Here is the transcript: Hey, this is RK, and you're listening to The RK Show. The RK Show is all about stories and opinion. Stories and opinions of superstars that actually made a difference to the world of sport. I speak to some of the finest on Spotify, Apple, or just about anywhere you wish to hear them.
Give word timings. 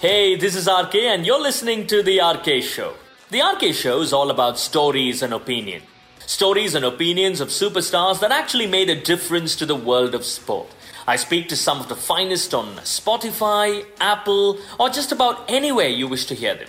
Hey, 0.00 0.36
this 0.36 0.54
is 0.54 0.68
RK, 0.68 0.94
and 0.94 1.26
you're 1.26 1.42
listening 1.42 1.84
to 1.88 2.04
The 2.04 2.20
RK 2.20 2.62
Show. 2.62 2.94
The 3.30 3.40
RK 3.40 3.74
Show 3.74 4.00
is 4.00 4.12
all 4.12 4.30
about 4.30 4.56
stories 4.56 5.22
and 5.22 5.34
opinion. 5.34 5.82
Stories 6.24 6.76
and 6.76 6.84
opinions 6.84 7.40
of 7.40 7.48
superstars 7.48 8.20
that 8.20 8.30
actually 8.30 8.68
made 8.68 8.90
a 8.90 9.00
difference 9.00 9.56
to 9.56 9.66
the 9.66 9.74
world 9.74 10.14
of 10.14 10.24
sport. 10.24 10.68
I 11.08 11.16
speak 11.16 11.48
to 11.48 11.56
some 11.56 11.80
of 11.80 11.88
the 11.88 11.96
finest 11.96 12.54
on 12.54 12.76
Spotify, 12.84 13.84
Apple, 13.98 14.60
or 14.78 14.88
just 14.88 15.10
about 15.10 15.44
anywhere 15.50 15.88
you 15.88 16.06
wish 16.06 16.26
to 16.26 16.36
hear 16.36 16.54
them. 16.54 16.68